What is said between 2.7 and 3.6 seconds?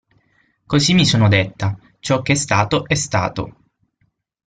è stato.